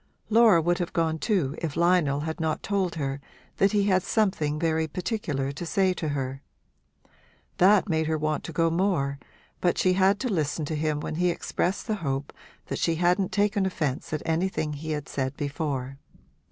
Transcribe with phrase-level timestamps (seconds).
[0.31, 3.21] Laura would have gone too if Lionel had not told her
[3.57, 6.41] that he had something very particular to say to her.
[7.59, 9.19] That made her want to go more,
[9.59, 12.33] but she had to listen to him when he expressed the hope
[12.65, 15.99] that she hadn't taken offence at anything he had said before.